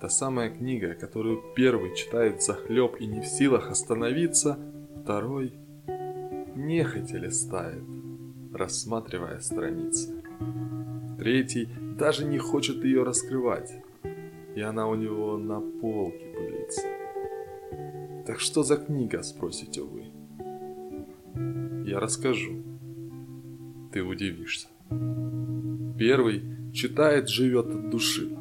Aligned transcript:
Та 0.00 0.08
самая 0.10 0.50
книга, 0.50 0.94
которую 0.94 1.42
первый 1.54 1.94
читает 1.94 2.42
захлеб 2.42 2.96
и 3.00 3.06
не 3.06 3.20
в 3.20 3.26
силах 3.26 3.70
остановиться, 3.70 4.58
второй 5.02 5.54
нехотя 6.54 7.16
листает, 7.18 7.82
рассматривая 8.52 9.40
страницы. 9.40 10.22
Третий 11.18 11.68
даже 11.98 12.26
не 12.26 12.38
хочет 12.38 12.84
ее 12.84 13.04
раскрывать, 13.04 13.72
и 14.54 14.60
она 14.60 14.86
у 14.86 14.94
него 14.94 15.38
на 15.38 15.60
полке 15.60 16.26
пылится. 16.36 16.82
Так 18.26 18.40
что 18.40 18.62
за 18.62 18.76
книга, 18.76 19.22
спросите 19.22 19.82
вы? 19.82 20.06
Я 21.88 22.00
расскажу. 22.00 22.62
Ты 23.92 24.02
удивишься. 24.02 24.68
Первый 25.98 26.42
читает, 26.74 27.28
живет 27.28 27.66
от 27.66 27.88
души. 27.88 28.36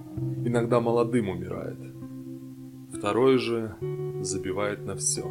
Иногда 0.47 0.79
молодым 0.79 1.29
умирает. 1.29 1.79
Второй 2.93 3.39
же 3.39 3.75
забивает 4.21 4.85
на 4.85 4.95
все. 4.95 5.25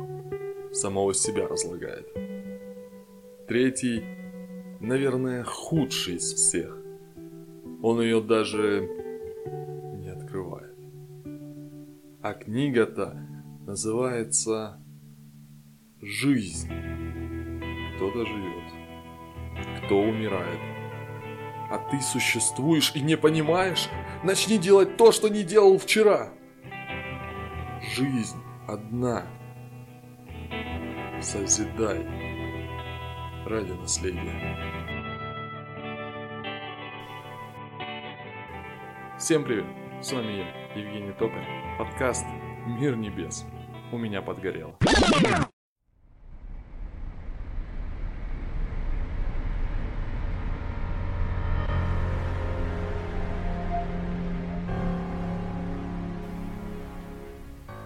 Самого 0.72 1.14
себя 1.14 1.46
разлагает. 1.46 2.12
Третий, 3.46 4.02
наверное, 4.80 5.44
худший 5.44 6.16
из 6.16 6.32
всех. 6.34 6.76
Он 7.80 8.00
ее 8.00 8.20
даже 8.20 8.88
не 10.00 10.08
открывает. 10.08 10.74
А 12.20 12.34
книга-то 12.34 13.16
называется 13.64 14.82
«Жизнь». 16.02 16.72
Кто-то 17.94 18.26
живет, 18.26 19.84
кто 19.84 20.00
умирает. 20.00 20.73
А 21.74 21.78
ты 21.90 22.00
существуешь 22.00 22.92
и 22.94 23.00
не 23.00 23.16
понимаешь? 23.16 23.88
Начни 24.22 24.58
делать 24.58 24.96
то, 24.96 25.10
что 25.10 25.28
не 25.28 25.42
делал 25.42 25.76
вчера. 25.76 26.28
Жизнь 27.96 28.40
одна. 28.68 29.26
Созидай 31.20 32.06
ради 33.44 33.72
наследия. 33.72 34.56
Всем 39.18 39.42
привет! 39.42 39.66
С 40.00 40.12
вами 40.12 40.32
я, 40.32 40.80
Евгений 40.80 41.12
Токарь. 41.18 41.76
Подкаст 41.76 42.24
«Мир 42.66 42.94
небес». 42.94 43.44
У 43.90 43.98
меня 43.98 44.22
подгорело. 44.22 44.78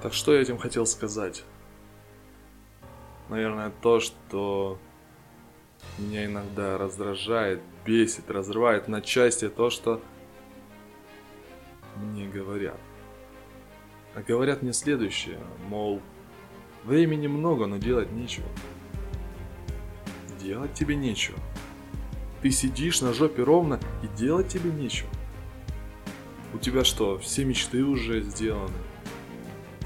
Так 0.08 0.14
что 0.14 0.34
я 0.34 0.40
этим 0.40 0.56
хотел 0.56 0.86
сказать? 0.86 1.44
Наверное, 3.28 3.70
то, 3.82 4.00
что 4.00 4.78
меня 5.98 6.24
иногда 6.24 6.78
раздражает, 6.78 7.60
бесит, 7.84 8.30
разрывает 8.30 8.88
на 8.88 9.02
части 9.02 9.50
то, 9.50 9.68
что 9.68 10.00
мне 11.96 12.26
говорят. 12.26 12.80
А 14.14 14.22
говорят 14.22 14.62
мне 14.62 14.72
следующее, 14.72 15.40
мол, 15.66 16.00
времени 16.84 17.26
много, 17.26 17.66
но 17.66 17.76
делать 17.76 18.10
нечего. 18.10 18.48
Делать 20.40 20.72
тебе 20.72 20.96
нечего. 20.96 21.38
Ты 22.40 22.50
сидишь 22.50 23.02
на 23.02 23.12
жопе 23.12 23.42
ровно 23.42 23.78
и 24.02 24.06
делать 24.16 24.48
тебе 24.48 24.70
нечего. 24.70 25.10
У 26.54 26.58
тебя 26.58 26.82
что, 26.82 27.18
все 27.18 27.44
мечты 27.44 27.84
уже 27.84 28.22
сделаны? 28.22 28.72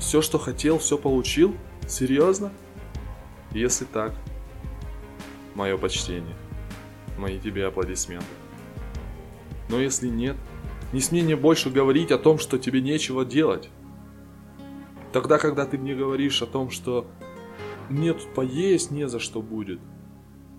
Все, 0.03 0.20
что 0.20 0.36
хотел, 0.36 0.78
все 0.78 0.98
получил? 0.98 1.55
Серьезно? 1.86 2.53
Если 3.53 3.84
так, 3.84 4.12
мое 5.55 5.79
почтение, 5.79 6.35
мои 7.17 7.39
тебе 7.39 7.67
аплодисменты. 7.67 8.27
Но 9.68 9.79
если 9.79 10.08
нет, 10.08 10.36
не 10.92 11.01
смей 11.01 11.23
мне 11.23 11.36
больше 11.36 11.70
говорить 11.70 12.11
о 12.11 12.18
том, 12.18 12.39
что 12.39 12.58
тебе 12.58 12.80
нечего 12.80 13.24
делать. 13.24 13.70
Тогда, 15.12 15.39
когда 15.39 15.67
ты 15.67 15.79
мне 15.79 15.95
говоришь 15.95 16.42
о 16.42 16.46
том, 16.46 16.70
что 16.70 17.07
мне 17.89 18.12
тут 18.12 18.35
поесть 18.35 18.91
не 18.91 19.07
за 19.08 19.20
что 19.20 19.41
будет, 19.41 19.79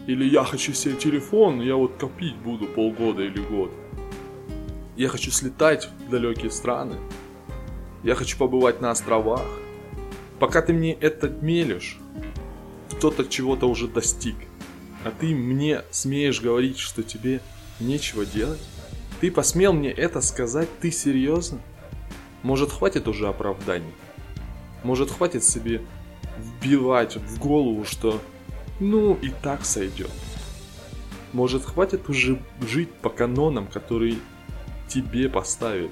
или 0.07 0.23
я 0.23 0.45
хочу 0.45 0.71
себе 0.71 0.95
телефон, 0.95 1.59
я 1.59 1.75
вот 1.75 1.97
копить 1.97 2.37
буду 2.37 2.65
полгода 2.65 3.21
или 3.21 3.41
год. 3.41 3.71
Я 4.95 5.09
хочу 5.09 5.31
слетать 5.31 5.89
в 6.07 6.09
далекие 6.09 6.49
страны, 6.49 6.95
я 8.03 8.15
хочу 8.15 8.37
побывать 8.37 8.81
на 8.81 8.91
островах. 8.91 9.45
Пока 10.39 10.61
ты 10.61 10.73
мне 10.73 10.93
это 10.93 11.29
мелешь, 11.29 11.97
кто-то 12.91 13.25
чего-то 13.25 13.67
уже 13.67 13.87
достиг. 13.87 14.35
А 15.05 15.11
ты 15.11 15.33
мне 15.33 15.83
смеешь 15.91 16.41
говорить, 16.41 16.77
что 16.77 17.03
тебе 17.03 17.41
нечего 17.79 18.25
делать? 18.25 18.61
Ты 19.21 19.31
посмел 19.31 19.73
мне 19.73 19.89
это 19.91 20.21
сказать? 20.21 20.67
Ты 20.81 20.91
серьезно? 20.91 21.59
Может, 22.41 22.71
хватит 22.71 23.07
уже 23.07 23.27
оправданий? 23.27 23.93
Может, 24.83 25.11
хватит 25.11 25.45
себе 25.45 25.81
вбивать 26.37 27.15
в 27.15 27.39
голову, 27.39 27.85
что 27.85 28.19
ну 28.79 29.13
и 29.21 29.29
так 29.29 29.63
сойдет? 29.63 30.11
Может, 31.31 31.63
хватит 31.63 32.09
уже 32.09 32.41
жить 32.67 32.93
по 32.93 33.09
канонам, 33.09 33.67
которые 33.67 34.17
тебе 34.89 35.29
поставили? 35.29 35.91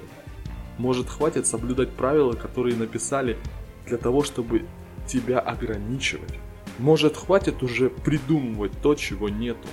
Может, 0.82 1.08
хватит 1.08 1.46
соблюдать 1.46 1.92
правила, 1.92 2.32
которые 2.32 2.74
написали 2.74 3.38
для 3.86 3.98
того, 3.98 4.24
чтобы 4.24 4.66
тебя 5.06 5.38
ограничивать? 5.38 6.34
Может, 6.80 7.16
хватит 7.16 7.62
уже 7.62 7.88
придумывать 7.88 8.72
то, 8.82 8.96
чего 8.96 9.28
нету? 9.28 9.68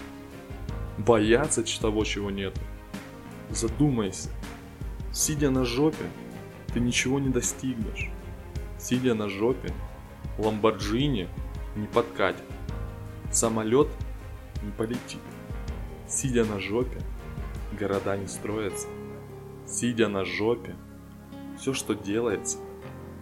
Бояться 0.99 1.63
того, 1.81 2.03
чего 2.03 2.29
нету? 2.29 2.61
Задумайся. 3.49 4.29
Сидя 5.11 5.49
на 5.49 5.65
жопе, 5.65 6.05
ты 6.75 6.79
ничего 6.79 7.19
не 7.19 7.29
достигнешь. 7.29 8.11
Сидя 8.77 9.15
на 9.15 9.29
жопе, 9.29 9.73
Ламборджини 10.37 11.27
не 11.75 11.87
подкатит. 11.87 12.45
Самолет 13.31 13.87
не 14.61 14.71
полетит. 14.73 15.21
Сидя 16.07 16.45
на 16.45 16.59
жопе, 16.59 17.01
города 17.79 18.15
не 18.15 18.27
строятся. 18.27 18.87
Сидя 19.65 20.07
на 20.07 20.23
жопе, 20.23 20.75
все, 21.59 21.73
что 21.73 21.93
делается 21.93 22.57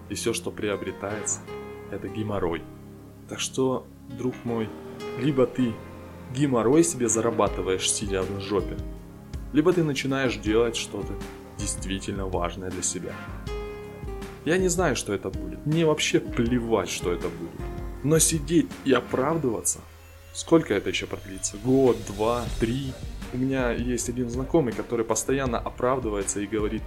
и 0.10 0.16
все, 0.16 0.34
что 0.34 0.52
приобретается, 0.52 1.40
это 1.92 2.08
геморрой. 2.08 2.62
Так 3.30 3.40
что, 3.40 3.86
друг 4.18 4.36
мой, 4.46 4.70
либо 5.20 5.46
ты 5.46 5.74
геморрой 6.34 6.84
себе 6.84 7.10
зарабатываешь, 7.10 7.92
сидя 7.92 8.24
на 8.24 8.40
жопе, 8.40 8.78
либо 9.54 9.74
ты 9.74 9.84
начинаешь 9.84 10.38
делать 10.38 10.76
что-то 10.76 11.14
действительно 11.58 12.28
важное 12.28 12.70
для 12.70 12.84
себя. 12.84 13.14
Я 14.46 14.58
не 14.58 14.70
знаю, 14.70 14.96
что 14.96 15.14
это 15.14 15.30
будет. 15.30 15.66
Мне 15.66 15.86
вообще 15.86 16.20
плевать, 16.20 16.90
что 16.90 17.12
это 17.12 17.28
будет. 17.28 17.52
Но 18.04 18.20
сидеть 18.20 18.70
и 18.86 18.94
оправдываться, 18.94 19.80
сколько 20.34 20.74
это 20.74 20.90
еще 20.90 21.06
продлится? 21.06 21.58
Год, 21.58 21.98
два, 22.08 22.46
три? 22.60 22.94
У 23.34 23.38
меня 23.38 23.72
есть 23.72 24.08
один 24.08 24.30
знакомый, 24.30 24.72
который 24.72 25.04
постоянно 25.04 25.60
оправдывается 25.60 26.40
и 26.40 26.48
говорит, 26.48 26.84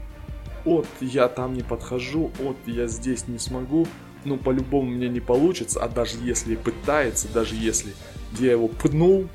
от 0.65 0.87
я 1.01 1.29
там 1.29 1.55
не 1.55 1.63
подхожу, 1.63 2.31
от 2.45 2.57
я 2.67 2.87
здесь 2.87 3.29
не 3.29 3.39
смогу, 3.39 3.87
ну 4.25 4.37
по-любому 4.37 4.91
мне 4.91 5.09
не 5.09 5.21
получится, 5.21 5.83
а 5.83 5.89
даже 5.89 6.17
если 6.23 6.57
пытается, 6.57 7.33
даже 7.33 7.55
если 7.55 7.93
я 8.39 8.53
его 8.53 8.69
пнул, 8.69 9.29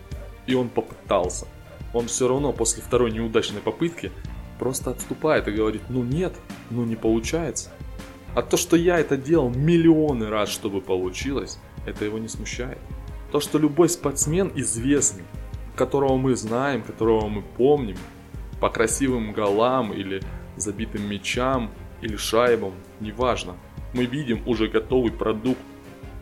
и 0.48 0.54
он 0.54 0.70
попытался, 0.70 1.48
он 1.94 2.08
все 2.08 2.28
равно 2.28 2.54
после 2.54 2.84
второй 2.84 3.12
неудачной 3.12 3.62
попытки 3.62 4.12
просто 4.60 4.92
отступает 4.92 5.48
и 5.48 5.52
говорит, 5.52 5.82
ну 5.90 6.04
нет, 6.04 6.34
ну 6.70 6.86
не 6.86 6.96
получается. 6.96 7.72
А 8.36 8.42
то, 8.42 8.58
что 8.58 8.76
я 8.76 9.00
это 9.00 9.18
делал 9.18 9.50
миллионы 9.50 10.30
раз, 10.30 10.50
чтобы 10.50 10.82
получилось, 10.82 11.58
это 11.86 12.06
его 12.06 12.20
не 12.20 12.28
смущает. 12.28 12.78
То, 13.32 13.40
что 13.40 13.58
любой 13.58 13.90
спортсмен 13.90 14.52
известный, 14.56 15.24
которого 15.76 16.18
мы 16.18 16.36
знаем, 16.36 16.84
которого 16.84 17.28
мы 17.28 17.42
помним, 17.42 17.98
по 18.60 18.70
красивым 18.70 19.34
голам 19.34 19.94
или 19.94 20.22
забитым 20.58 21.08
мячам 21.10 21.72
или 22.02 22.16
шайбам, 22.16 22.74
неважно. 23.00 23.56
Мы 23.94 24.06
видим 24.06 24.42
уже 24.46 24.68
готовый 24.68 25.12
продукт, 25.12 25.62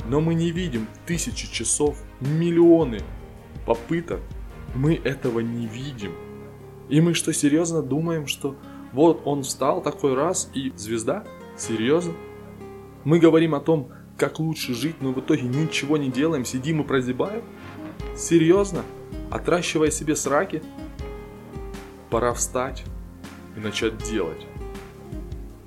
но 0.07 0.21
мы 0.21 0.33
не 0.33 0.51
видим 0.51 0.87
тысячи 1.05 1.51
часов, 1.51 2.01
миллионы 2.19 2.99
попыток. 3.65 4.19
Мы 4.75 4.95
этого 4.95 5.39
не 5.39 5.65
видим. 5.65 6.13
И 6.89 7.01
мы 7.01 7.13
что, 7.13 7.33
серьезно 7.33 7.81
думаем, 7.81 8.27
что 8.27 8.55
вот 8.91 9.21
он 9.25 9.43
встал 9.43 9.81
такой 9.81 10.13
раз 10.13 10.49
и 10.53 10.71
звезда? 10.75 11.23
Серьезно? 11.57 12.13
Мы 13.03 13.19
говорим 13.19 13.55
о 13.55 13.59
том, 13.59 13.89
как 14.17 14.39
лучше 14.39 14.73
жить, 14.73 15.01
но 15.01 15.11
в 15.11 15.19
итоге 15.19 15.43
ничего 15.43 15.97
не 15.97 16.09
делаем, 16.09 16.45
сидим 16.45 16.81
и 16.81 16.83
прозябаем? 16.83 17.43
Серьезно? 18.15 18.83
Отращивая 19.31 19.89
себе 19.89 20.15
сраки? 20.15 20.61
Пора 22.09 22.33
встать 22.33 22.83
и 23.55 23.59
начать 23.59 23.97
делать. 23.97 24.45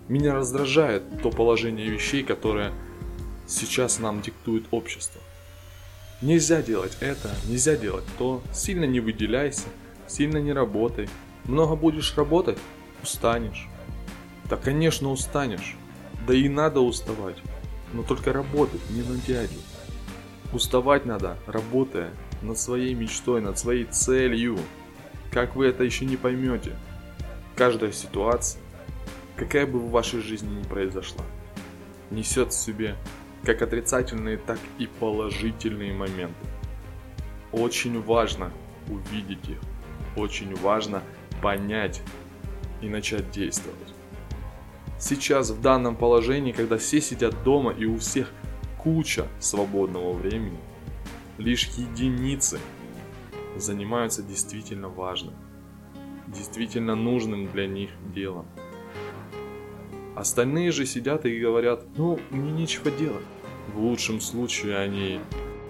Меня 0.09 0.35
раздражает 0.35 1.03
то 1.23 1.31
положение 1.31 1.89
вещей, 1.89 2.23
которое 2.23 2.73
сейчас 3.47 3.99
нам 3.99 4.23
диктует 4.23 4.65
общество. 4.71 5.21
Нельзя 6.23 6.63
делать 6.63 6.97
это, 7.01 7.31
нельзя 7.47 7.77
делать 7.77 8.05
то, 8.17 8.43
сильно 8.53 8.85
не 8.85 9.01
выделяйся, 9.01 9.67
сильно 10.07 10.39
не 10.39 10.53
работай. 10.53 11.09
Много 11.45 11.77
будешь 11.77 12.17
работать, 12.17 12.59
устанешь. 13.03 13.69
Да, 14.49 14.57
конечно, 14.57 15.11
устанешь. 15.11 15.77
Да 16.27 16.35
и 16.35 16.49
надо 16.49 16.81
уставать. 16.81 17.37
Но 17.93 18.03
только 18.03 18.33
работать, 18.33 18.81
не 18.91 19.03
на 19.03 19.17
дядю. 19.19 19.59
Уставать 20.53 21.05
надо, 21.05 21.37
работая 21.47 22.11
над 22.43 22.59
своей 22.59 22.95
мечтой, 22.95 23.41
над 23.41 23.59
своей 23.59 23.85
целью. 23.85 24.59
Как 25.31 25.57
вы 25.57 25.67
это 25.67 25.85
еще 25.85 26.05
не 26.05 26.17
поймете? 26.17 26.77
Каждая 27.57 27.91
ситуация, 27.91 28.61
какая 29.35 29.67
бы 29.67 29.79
в 29.79 29.91
вашей 29.91 30.21
жизни 30.21 30.59
ни 30.59 30.63
произошла, 30.63 31.25
несет 32.11 32.53
в 32.53 32.55
себе 32.55 32.97
как 33.45 33.63
отрицательные, 33.63 34.37
так 34.37 34.59
и 34.79 34.87
положительные 34.87 35.95
моменты. 35.95 36.35
Очень 37.53 38.03
важно 38.03 38.53
увидеть 38.89 39.49
их, 39.49 39.59
очень 40.17 40.55
важно 40.57 41.03
понять 41.41 42.03
и 42.83 42.91
начать 42.91 43.31
действовать. 43.31 43.95
Сейчас 44.99 45.49
в 45.49 45.61
данном 45.63 45.97
положении, 45.97 46.53
когда 46.53 46.77
все 46.77 47.01
сидят 47.01 47.43
дома 47.43 47.73
и 47.73 47.87
у 47.87 47.97
всех 47.99 48.33
куча 48.77 49.27
свободного 49.39 50.13
времени, 50.13 50.59
лишь 51.39 51.69
единицы 51.69 52.59
занимаются 53.57 54.23
действительно 54.23 54.89
важным, 54.89 55.35
действительно 56.27 56.95
нужным 56.95 57.47
для 57.47 57.67
них 57.67 57.91
делом. 58.15 58.47
Остальные 60.15 60.73
же 60.73 60.87
сидят 60.87 61.27
и 61.27 61.39
говорят, 61.39 61.85
ну, 61.97 62.19
мне 62.31 62.51
нечего 62.51 62.91
делать. 62.91 63.25
В 63.75 63.79
лучшем 63.79 64.21
случае 64.21 64.79
они 64.79 65.21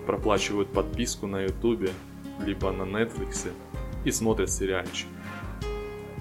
проплачивают 0.06 0.73
подписку 0.73 1.26
на 1.26 1.43
ютубе, 1.43 1.91
либо 2.44 2.70
на 2.70 2.82
Netflix 2.82 3.50
и 4.05 4.12
смотрят 4.12 4.50
сериальчик, 4.50 5.08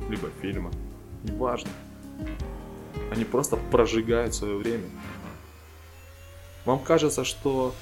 либо 0.09 0.29
фильмы. 0.41 0.71
Неважно. 1.23 1.69
Они 3.11 3.23
просто 3.23 3.57
прожигают 3.71 4.33
свое 4.33 4.57
время. 4.57 4.89
Вам 6.65 6.79
кажется, 6.79 7.23
что 7.23 7.75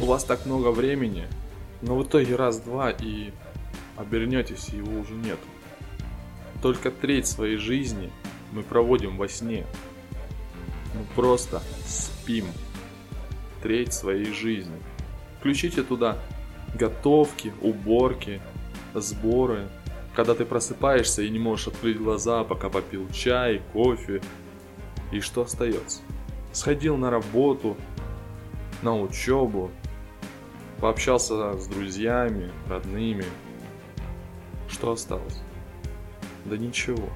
у 0.00 0.06
вас 0.06 0.24
так 0.24 0.46
много 0.46 0.70
времени, 0.70 1.26
но 1.82 1.96
в 1.96 2.04
итоге 2.04 2.36
раз-два 2.36 2.90
и 2.90 3.32
обернетесь, 3.96 4.70
и 4.70 4.78
его 4.78 5.00
уже 5.00 5.12
нет. 5.12 5.38
Только 6.64 6.90
треть 6.90 7.26
своей 7.26 7.58
жизни 7.58 8.10
мы 8.50 8.62
проводим 8.62 9.18
во 9.18 9.28
сне. 9.28 9.66
Мы 10.94 11.04
просто 11.14 11.60
спим 11.84 12.46
треть 13.62 13.92
своей 13.92 14.32
жизни. 14.32 14.80
Включите 15.38 15.82
туда 15.82 16.16
готовки, 16.74 17.52
уборки, 17.60 18.40
сборы. 18.94 19.68
Когда 20.14 20.34
ты 20.34 20.46
просыпаешься 20.46 21.20
и 21.20 21.28
не 21.28 21.38
можешь 21.38 21.68
открыть 21.68 21.98
глаза, 21.98 22.44
пока 22.44 22.70
попил 22.70 23.10
чай, 23.10 23.60
кофе. 23.74 24.22
И 25.12 25.20
что 25.20 25.42
остается? 25.42 26.00
Сходил 26.52 26.96
на 26.96 27.10
работу, 27.10 27.76
на 28.80 28.98
учебу, 28.98 29.70
пообщался 30.80 31.58
с 31.58 31.66
друзьями, 31.66 32.50
родными. 32.70 33.26
Что 34.66 34.92
осталось? 34.92 35.42
Да 36.44 36.56
ничего. 36.56 37.08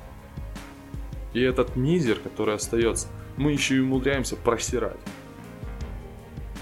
И 1.35 1.41
этот 1.41 1.77
мизер, 1.77 2.19
который 2.19 2.55
остается, 2.55 3.09
мы 3.37 3.53
еще 3.53 3.77
и 3.77 3.81
умудряемся 3.81 4.37
просирать. 4.37 4.99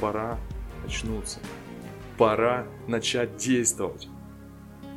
Пора 0.00 0.38
очнуться. 0.84 1.40
Пора 2.18 2.66
начать 2.86 3.36
действовать. 3.36 4.08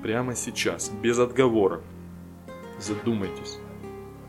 Прямо 0.01 0.36
сейчас, 0.36 0.89
без 0.89 1.19
отговорок. 1.19 1.83
Задумайтесь, 2.80 3.60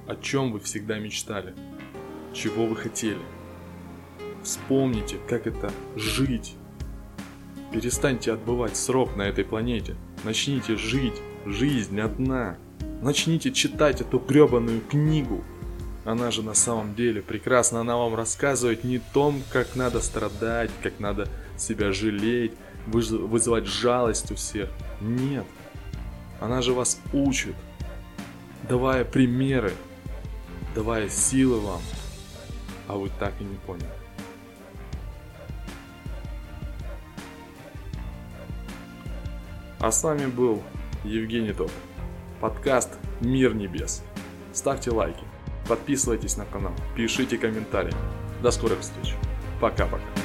о 0.09 0.17
чем 0.17 0.53
вы 0.53 0.59
всегда 0.59 0.99
мечтали, 0.99 1.55
чего 2.33 2.67
вы 2.67 2.75
хотели. 2.77 3.21
Вспомните, 4.43 5.19
как 5.29 5.47
это 5.47 5.73
жить. 5.95 6.57
Перестаньте 7.73 8.33
отбывать 8.33 8.77
срок 8.77 9.15
на 9.17 9.23
этой 9.23 9.45
планете. 9.45 9.97
Начните 10.25 10.77
жить. 10.77 11.21
Жизнь 11.47 12.01
одна. 12.01 12.59
Начните 13.01 13.51
читать 13.51 14.03
эту 14.03 14.19
гребаную 14.19 14.83
книгу. 14.83 15.43
Она 16.05 16.31
же 16.31 16.43
на 16.43 16.53
самом 16.53 16.95
деле 16.95 17.23
прекрасно, 17.23 17.81
она 17.81 17.97
вам 17.97 18.15
рассказывает 18.15 18.85
не 18.85 18.99
том, 18.99 19.43
как 19.51 19.75
надо 19.75 20.03
страдать, 20.03 20.71
как 20.83 21.01
надо 21.01 21.27
себя 21.57 21.93
жалеть, 21.93 22.53
вызывать 22.87 23.67
жалость 23.67 24.31
у 24.33 24.35
всех. 24.35 24.69
Нет. 25.01 25.47
Она 26.41 26.61
же 26.61 26.75
вас 26.75 27.01
учит, 27.15 27.55
давая 28.69 29.07
примеры, 29.07 29.73
давая 30.75 31.09
силы 31.09 31.59
вам, 31.61 31.81
а 32.87 32.97
вы 32.97 33.11
так 33.19 33.33
и 33.41 33.45
не 33.45 33.57
поняли. 33.57 33.89
А 39.79 39.91
с 39.91 40.03
вами 40.05 40.27
был 40.27 40.63
Евгений 41.05 41.55
Топ. 41.55 41.71
Подкаст 42.41 42.89
«Мир 43.21 43.55
небес». 43.55 44.03
Ставьте 44.55 44.91
лайки, 44.91 45.25
подписывайтесь 45.69 46.39
на 46.39 46.47
канал, 46.47 46.73
пишите 46.97 47.37
комментарии. 47.37 47.95
До 48.43 48.51
скорых 48.51 48.81
встреч. 48.81 49.15
Пока-пока. 49.61 50.20